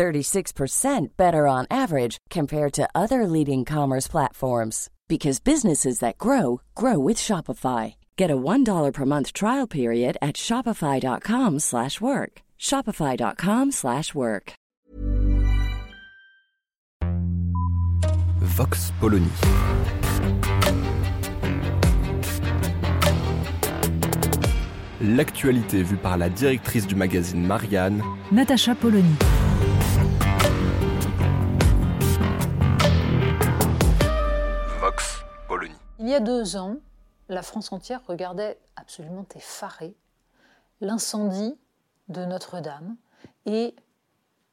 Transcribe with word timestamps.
36% 0.00 1.08
better 1.18 1.46
on 1.46 1.66
average 1.70 2.16
compared 2.30 2.72
to 2.72 2.88
other 2.94 3.26
leading 3.26 3.66
commerce 3.66 4.08
platforms 4.08 4.88
because 5.08 5.40
businesses 5.40 5.98
that 5.98 6.16
grow 6.16 6.62
grow 6.74 6.98
with 6.98 7.18
Shopify. 7.18 7.96
Get 8.16 8.30
a 8.30 8.36
$1 8.36 8.94
per 8.94 9.04
month 9.04 9.34
trial 9.34 9.66
period 9.66 10.16
at 10.22 10.36
shopify.com/work. 10.36 12.32
shopify.com/work. 12.58 14.52
Vox 18.56 18.92
Polony. 19.00 19.32
L'actualité 25.02 25.82
vue 25.82 25.96
par 25.96 26.16
la 26.16 26.30
directrice 26.30 26.86
du 26.86 26.94
magazine 26.94 27.46
Marianne, 27.46 28.02
Natacha 28.32 28.74
Polony. 28.74 29.14
Y 36.10 36.14
a 36.14 36.20
deux 36.20 36.56
ans, 36.56 36.76
la 37.28 37.42
France 37.42 37.72
entière 37.72 38.00
regardait 38.06 38.58
absolument 38.74 39.26
effarée 39.36 39.94
l'incendie 40.80 41.56
de 42.08 42.24
Notre-Dame 42.24 42.96
et 43.46 43.76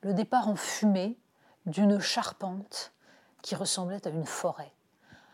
le 0.02 0.13
départ 0.13 0.47
en 0.47 0.55
fumée 0.55 1.17
d'une 1.66 2.00
charpente 2.00 2.94
qui 3.41 3.55
ressemblait 3.55 4.05
à 4.08 4.11
une 4.11 4.25
forêt. 4.25 4.72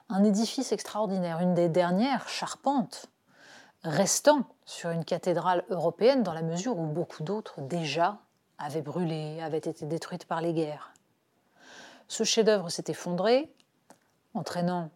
Un 0.07 0.23
édifice 0.23 0.71
extraordinaire, 0.71 1.39
une 1.39 1.53
des 1.53 1.69
dernières 1.69 2.29
charpentes 2.29 3.07
restant 3.83 4.45
sur 4.66 4.91
une 4.91 5.03
cathédrale 5.03 5.66
européenne 5.69 6.23
dans 6.23 6.33
la 6.33 6.41
mesure 6.41 6.77
où 6.77 6.85
beaucoup 6.85 7.23
d'autres 7.23 7.59
déjà 7.61 8.19
avaient 8.57 8.81
brûlé, 8.81 9.41
avaient 9.41 9.57
été 9.57 9.85
détruites 9.85 10.25
par 10.25 10.41
les 10.41 10.53
guerres. 10.53 10.94
Ce 12.07 12.23
chef-d'œuvre 12.23 12.69
s'est 12.69 12.85
effondré, 12.88 13.53
entraînant 14.33 14.89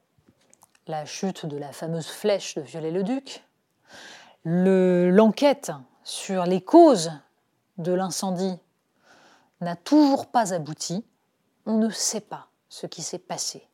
la 0.87 1.05
chute 1.05 1.45
de 1.45 1.57
la 1.57 1.71
fameuse 1.71 2.07
flèche 2.07 2.55
de 2.55 2.61
Viollet-le-Duc, 2.61 3.43
l'enquête 4.45 5.71
sur 6.03 6.45
les 6.45 6.61
causes 6.61 7.11
de 7.77 7.91
l'incendie 7.91 8.57
n'a 9.61 9.75
toujours 9.75 10.27
pas 10.27 10.53
abouti. 10.53 11.05
On 11.65 11.77
ne 11.77 11.89
sait 11.89 12.21
pas 12.21 12.47
ce 12.69 12.87
qui 12.87 13.01
s'est 13.01 13.19
passé. 13.19 13.67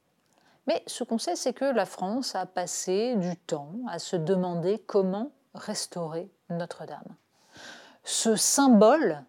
Mais 0.66 0.84
ce 0.88 1.04
qu'on 1.04 1.18
sait, 1.18 1.36
c'est 1.36 1.54
que 1.54 1.66
la 1.66 1.86
France 1.86 2.36
a 2.36 2.46
passé 2.46 3.16
du 3.18 3.36
temps 3.36 3.74
à 3.88 4.00
se 4.00 4.16
demander 4.16 4.80
comment 4.80 5.32
restaurer 5.54 6.32
Notre-Dame. 6.50 7.16
Ce 8.04 8.36
symbole 8.36 9.24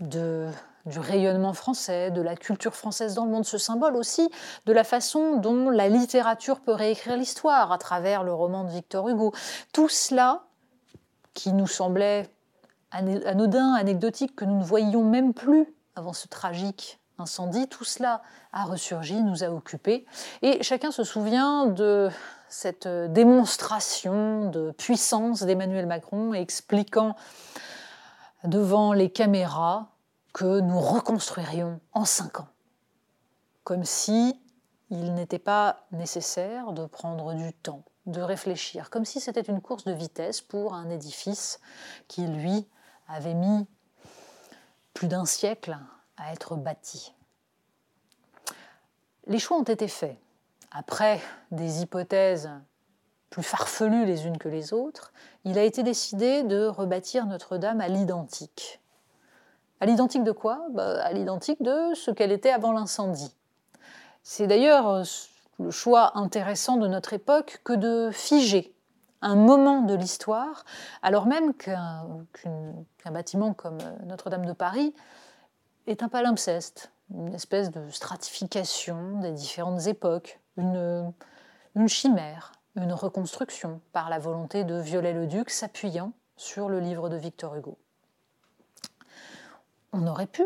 de 0.00 0.48
du 0.86 0.98
rayonnement 0.98 1.52
français, 1.52 2.10
de 2.10 2.20
la 2.20 2.34
culture 2.34 2.74
française 2.74 3.14
dans 3.14 3.24
le 3.24 3.30
monde, 3.30 3.44
ce 3.44 3.58
symbole 3.58 3.96
aussi 3.96 4.28
de 4.66 4.72
la 4.72 4.84
façon 4.84 5.36
dont 5.36 5.70
la 5.70 5.88
littérature 5.88 6.60
peut 6.60 6.72
réécrire 6.72 7.16
l'histoire 7.16 7.72
à 7.72 7.78
travers 7.78 8.24
le 8.24 8.32
roman 8.32 8.64
de 8.64 8.70
Victor 8.70 9.08
Hugo. 9.08 9.32
Tout 9.72 9.88
cela, 9.88 10.42
qui 11.34 11.52
nous 11.52 11.66
semblait 11.66 12.28
anodin, 12.90 13.74
anecdotique, 13.74 14.34
que 14.34 14.44
nous 14.44 14.58
ne 14.58 14.64
voyions 14.64 15.04
même 15.04 15.32
plus 15.32 15.72
avant 15.94 16.12
ce 16.12 16.26
tragique 16.26 16.98
incendie, 17.18 17.68
tout 17.68 17.84
cela 17.84 18.22
a 18.52 18.64
ressurgi, 18.64 19.22
nous 19.22 19.44
a 19.44 19.48
occupés. 19.48 20.04
Et 20.42 20.62
chacun 20.62 20.90
se 20.90 21.04
souvient 21.04 21.66
de 21.66 22.10
cette 22.48 22.88
démonstration 22.88 24.50
de 24.50 24.72
puissance 24.72 25.42
d'Emmanuel 25.42 25.86
Macron 25.86 26.34
expliquant 26.34 27.14
devant 28.44 28.92
les 28.92 29.10
caméras 29.10 29.88
que 30.32 30.60
nous 30.60 30.80
reconstruirions 30.80 31.80
en 31.92 32.04
cinq 32.04 32.40
ans. 32.40 32.48
Comme 33.64 33.84
si 33.84 34.40
il 34.90 35.14
n'était 35.14 35.38
pas 35.38 35.86
nécessaire 35.92 36.72
de 36.72 36.86
prendre 36.86 37.34
du 37.34 37.52
temps, 37.52 37.82
de 38.06 38.20
réfléchir, 38.20 38.90
comme 38.90 39.04
si 39.04 39.20
c'était 39.20 39.40
une 39.40 39.60
course 39.60 39.84
de 39.84 39.92
vitesse 39.92 40.40
pour 40.40 40.74
un 40.74 40.90
édifice 40.90 41.60
qui, 42.08 42.26
lui, 42.26 42.66
avait 43.08 43.34
mis 43.34 43.66
plus 44.92 45.08
d'un 45.08 45.24
siècle 45.24 45.78
à 46.16 46.32
être 46.32 46.56
bâti. 46.56 47.14
Les 49.26 49.38
choix 49.38 49.58
ont 49.58 49.62
été 49.62 49.88
faits. 49.88 50.18
Après 50.70 51.20
des 51.50 51.82
hypothèses 51.82 52.50
plus 53.32 53.42
farfelues 53.42 54.04
les 54.04 54.26
unes 54.26 54.36
que 54.36 54.48
les 54.48 54.74
autres, 54.74 55.10
il 55.44 55.58
a 55.58 55.64
été 55.64 55.82
décidé 55.82 56.42
de 56.42 56.66
rebâtir 56.66 57.26
Notre-Dame 57.26 57.80
à 57.80 57.88
l'identique. 57.88 58.80
À 59.80 59.86
l'identique 59.86 60.22
de 60.22 60.32
quoi? 60.32 60.66
Bah, 60.72 61.02
À 61.02 61.12
l'identique 61.12 61.60
de 61.62 61.94
ce 61.94 62.10
qu'elle 62.10 62.30
était 62.30 62.50
avant 62.50 62.72
l'incendie. 62.72 63.34
C'est 64.22 64.46
d'ailleurs 64.46 64.86
euh, 64.86 65.02
le 65.58 65.70
choix 65.70 66.16
intéressant 66.18 66.76
de 66.76 66.86
notre 66.86 67.14
époque 67.14 67.62
que 67.64 67.72
de 67.72 68.10
figer 68.12 68.74
un 69.22 69.34
moment 69.34 69.80
de 69.80 69.94
l'histoire, 69.94 70.64
alors 71.00 71.26
même 71.26 71.54
qu'un 71.54 72.06
bâtiment 73.10 73.54
comme 73.54 73.78
euh, 73.80 74.04
Notre-Dame 74.04 74.44
de 74.44 74.52
Paris 74.52 74.94
est 75.86 76.02
un 76.02 76.08
palimpseste, 76.08 76.92
une 77.10 77.32
espèce 77.34 77.70
de 77.70 77.88
stratification 77.88 79.20
des 79.20 79.32
différentes 79.32 79.86
époques, 79.86 80.38
une, 80.58 81.12
une 81.74 81.88
chimère, 81.88 82.52
une 82.76 82.92
reconstruction 82.92 83.80
par 83.92 84.10
la 84.10 84.18
volonté 84.18 84.64
de 84.64 84.78
Viollet-le-Duc 84.80 85.50
s'appuyant 85.50 86.12
sur 86.36 86.68
le 86.68 86.80
livre 86.80 87.08
de 87.08 87.16
Victor 87.16 87.54
Hugo 87.54 87.78
on 89.92 90.06
aurait 90.06 90.26
pu 90.26 90.42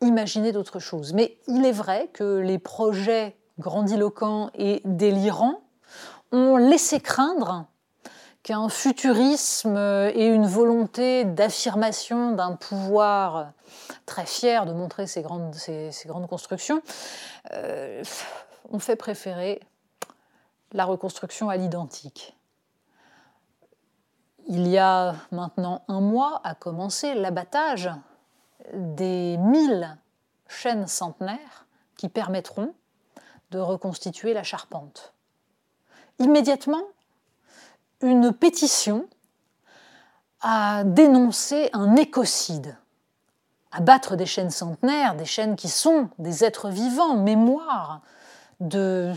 imaginer 0.00 0.52
d'autres 0.52 0.78
choses. 0.78 1.12
Mais 1.12 1.38
il 1.46 1.64
est 1.64 1.72
vrai 1.72 2.08
que 2.12 2.38
les 2.38 2.58
projets 2.58 3.36
grandiloquents 3.58 4.50
et 4.54 4.82
délirants 4.84 5.62
ont 6.32 6.56
laissé 6.56 7.00
craindre 7.00 7.66
qu'un 8.42 8.68
futurisme 8.68 9.76
et 10.14 10.26
une 10.26 10.46
volonté 10.46 11.24
d'affirmation 11.24 12.32
d'un 12.32 12.54
pouvoir 12.54 13.52
très 14.06 14.26
fier 14.26 14.64
de 14.64 14.72
montrer 14.72 15.06
grandes, 15.18 15.54
grandes 16.06 16.28
constructions 16.28 16.80
euh, 17.52 18.02
ont 18.70 18.78
fait 18.78 18.96
préférer 18.96 19.60
la 20.72 20.84
reconstruction 20.84 21.48
à 21.48 21.56
l'identique. 21.56 22.36
Il 24.46 24.66
y 24.66 24.78
a 24.78 25.14
maintenant 25.30 25.82
un 25.88 26.00
mois 26.00 26.40
a 26.44 26.54
commencé 26.54 27.14
l'abattage 27.14 27.90
des 28.72 29.36
mille 29.38 29.96
chaînes 30.48 30.86
centenaires 30.86 31.66
qui 31.96 32.08
permettront 32.08 32.74
de 33.50 33.58
reconstituer 33.58 34.34
la 34.34 34.42
charpente. 34.42 35.12
Immédiatement, 36.18 36.82
une 38.00 38.32
pétition 38.32 39.08
a 40.40 40.84
dénoncé 40.84 41.70
un 41.72 41.96
écocide. 41.96 42.76
Abattre 43.70 44.16
des 44.16 44.26
chaînes 44.26 44.50
centenaires, 44.50 45.14
des 45.14 45.24
chaînes 45.24 45.56
qui 45.56 45.68
sont 45.68 46.08
des 46.18 46.44
êtres 46.44 46.70
vivants, 46.70 47.16
mémoire 47.16 48.00
de 48.60 49.12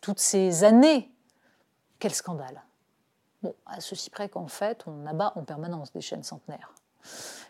toutes 0.00 0.18
ces 0.18 0.64
années, 0.64 1.10
quel 1.98 2.14
scandale. 2.14 2.62
Bon, 3.42 3.54
à 3.66 3.80
ceci 3.80 4.10
près 4.10 4.28
qu'en 4.28 4.48
fait, 4.48 4.84
on 4.86 5.06
abat 5.06 5.32
en 5.36 5.44
permanence 5.44 5.92
des 5.92 6.00
chaînes 6.00 6.22
centenaires 6.22 6.74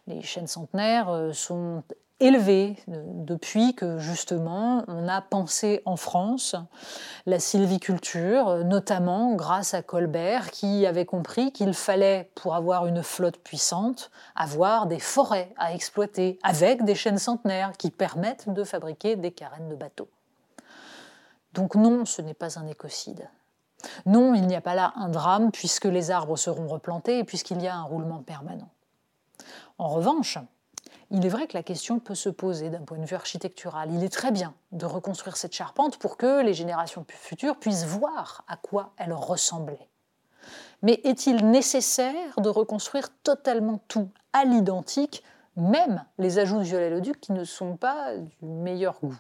les 0.06 0.22
chaînes 0.22 0.46
centenaires 0.46 1.08
euh, 1.10 1.32
sont 1.32 1.82
élevées 2.18 2.76
depuis 2.86 3.74
que 3.74 3.96
justement 3.96 4.84
on 4.88 5.08
a 5.08 5.22
pensé 5.22 5.80
en 5.86 5.96
France 5.96 6.54
la 7.24 7.38
sylviculture, 7.38 8.62
notamment 8.62 9.34
grâce 9.36 9.72
à 9.72 9.80
Colbert 9.80 10.50
qui 10.50 10.84
avait 10.84 11.06
compris 11.06 11.50
qu'il 11.50 11.72
fallait, 11.72 12.30
pour 12.34 12.54
avoir 12.54 12.86
une 12.86 13.02
flotte 13.02 13.38
puissante, 13.38 14.10
avoir 14.36 14.86
des 14.86 14.98
forêts 14.98 15.54
à 15.56 15.72
exploiter 15.72 16.38
avec 16.42 16.84
des 16.84 16.94
chaînes 16.94 17.16
centenaires 17.16 17.72
qui 17.78 17.90
permettent 17.90 18.50
de 18.50 18.64
fabriquer 18.64 19.16
des 19.16 19.32
carènes 19.32 19.70
de 19.70 19.76
bateaux. 19.76 20.10
Donc 21.54 21.74
non, 21.74 22.04
ce 22.04 22.22
n'est 22.22 22.34
pas 22.34 22.58
un 22.58 22.66
écocide. 22.66 23.28
Non, 24.06 24.34
il 24.34 24.46
n'y 24.46 24.56
a 24.56 24.60
pas 24.60 24.74
là 24.74 24.92
un 24.96 25.08
drame 25.08 25.50
puisque 25.50 25.86
les 25.86 26.10
arbres 26.10 26.36
seront 26.36 26.68
replantés 26.68 27.18
et 27.18 27.24
puisqu'il 27.24 27.62
y 27.62 27.68
a 27.68 27.74
un 27.74 27.82
roulement 27.82 28.22
permanent. 28.22 28.68
En 29.78 29.88
revanche, 29.88 30.38
il 31.10 31.26
est 31.26 31.30
vrai 31.30 31.48
que 31.48 31.56
la 31.56 31.62
question 31.62 31.98
peut 31.98 32.14
se 32.14 32.28
poser 32.28 32.70
d'un 32.70 32.82
point 32.82 32.98
de 32.98 33.04
vue 33.04 33.16
architectural. 33.16 33.90
Il 33.92 34.04
est 34.04 34.12
très 34.12 34.30
bien 34.30 34.54
de 34.70 34.86
reconstruire 34.86 35.36
cette 35.36 35.54
charpente 35.54 35.98
pour 35.98 36.16
que 36.16 36.42
les 36.42 36.54
générations 36.54 37.04
futures 37.08 37.56
puissent 37.56 37.84
voir 37.84 38.44
à 38.46 38.56
quoi 38.56 38.92
elle 38.96 39.12
ressemblait. 39.12 39.88
Mais 40.82 41.00
est-il 41.04 41.50
nécessaire 41.50 42.38
de 42.38 42.48
reconstruire 42.48 43.08
totalement 43.22 43.80
tout 43.88 44.08
à 44.32 44.44
l'identique, 44.44 45.24
même 45.56 46.04
les 46.18 46.38
ajouts 46.38 46.58
de 46.58 46.64
Viollet-le-Duc 46.64 47.20
qui 47.20 47.32
ne 47.32 47.44
sont 47.44 47.76
pas 47.76 48.16
du 48.16 48.46
meilleur 48.46 48.98
goût? 49.02 49.18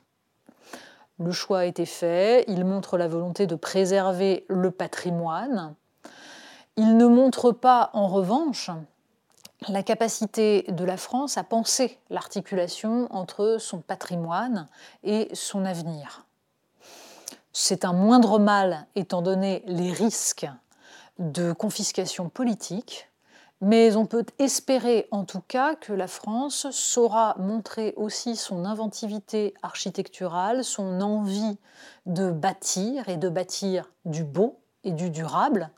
Le 1.20 1.32
choix 1.32 1.60
a 1.60 1.64
été 1.66 1.84
fait, 1.84 2.44
il 2.48 2.64
montre 2.64 2.96
la 2.96 3.06
volonté 3.06 3.46
de 3.46 3.54
préserver 3.54 4.46
le 4.48 4.70
patrimoine. 4.70 5.74
Il 6.76 6.96
ne 6.96 7.06
montre 7.06 7.52
pas, 7.52 7.90
en 7.92 8.08
revanche, 8.08 8.70
la 9.68 9.82
capacité 9.82 10.64
de 10.68 10.82
la 10.82 10.96
France 10.96 11.36
à 11.36 11.44
penser 11.44 11.98
l'articulation 12.08 13.06
entre 13.10 13.58
son 13.60 13.80
patrimoine 13.80 14.66
et 15.04 15.28
son 15.34 15.66
avenir. 15.66 16.24
C'est 17.52 17.84
un 17.84 17.92
moindre 17.92 18.38
mal 18.38 18.86
étant 18.94 19.20
donné 19.20 19.62
les 19.66 19.92
risques 19.92 20.48
de 21.18 21.52
confiscation 21.52 22.30
politique, 22.30 23.09
mais 23.60 23.94
on 23.96 24.06
peut 24.06 24.24
espérer 24.38 25.06
en 25.10 25.24
tout 25.24 25.42
cas 25.46 25.74
que 25.74 25.92
la 25.92 26.06
France 26.06 26.66
saura 26.70 27.34
montrer 27.38 27.92
aussi 27.96 28.36
son 28.36 28.64
inventivité 28.64 29.54
architecturale, 29.62 30.64
son 30.64 31.00
envie 31.00 31.58
de 32.06 32.30
bâtir 32.30 33.08
et 33.08 33.16
de 33.16 33.28
bâtir 33.28 33.90
du 34.04 34.24
beau 34.24 34.60
et 34.84 34.92
du 34.92 35.10
durable 35.10 35.70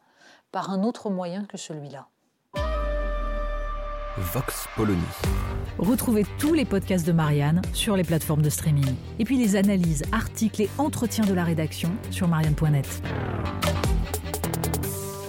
par 0.52 0.70
un 0.70 0.84
autre 0.84 1.10
moyen 1.10 1.44
que 1.44 1.56
celui-là. 1.56 2.06
Vox 4.18 4.66
Polony. 4.76 5.00
Retrouvez 5.78 6.26
tous 6.38 6.52
les 6.52 6.66
podcasts 6.66 7.06
de 7.06 7.12
Marianne 7.12 7.62
sur 7.72 7.96
les 7.96 8.04
plateformes 8.04 8.42
de 8.42 8.50
streaming. 8.50 8.94
Et 9.18 9.24
puis 9.24 9.38
les 9.38 9.56
analyses, 9.56 10.04
articles 10.12 10.60
et 10.62 10.70
entretiens 10.76 11.24
de 11.24 11.32
la 11.32 11.44
rédaction 11.44 11.90
sur 12.10 12.28
marianne.net. 12.28 13.02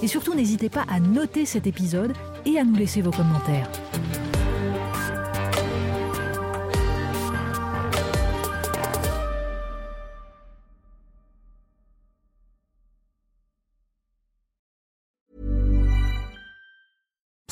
Et 0.01 0.07
surtout, 0.07 0.35
n'hésitez 0.35 0.69
pas 0.69 0.83
à 0.89 0.99
noter 0.99 1.45
cet 1.45 1.65
épisode 1.65 2.13
et 2.45 2.57
à 2.57 2.63
nous 2.63 2.75
laisser 2.75 3.01
vos 3.01 3.11
commentaires. 3.11 3.69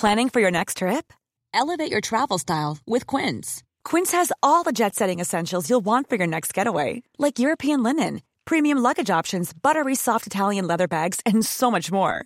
Planning 0.01 0.29
for 0.29 0.39
your 0.39 0.49
next 0.49 0.77
trip? 0.77 1.13
Elevate 1.53 1.91
your 1.91 2.01
travel 2.01 2.39
style 2.39 2.79
with 2.87 3.05
Quince. 3.05 3.61
Quince 3.83 4.11
has 4.13 4.31
all 4.41 4.63
the 4.63 4.71
jet 4.71 4.95
setting 4.95 5.19
essentials 5.19 5.69
you'll 5.69 5.85
want 5.85 6.09
for 6.09 6.15
your 6.15 6.25
next 6.25 6.55
getaway, 6.55 7.03
like 7.19 7.37
European 7.37 7.83
linen, 7.83 8.23
premium 8.45 8.79
luggage 8.79 9.11
options, 9.11 9.53
buttery 9.53 9.93
soft 9.93 10.25
Italian 10.25 10.65
leather 10.65 10.87
bags, 10.87 11.19
and 11.23 11.45
so 11.45 11.69
much 11.69 11.91
more. 11.91 12.25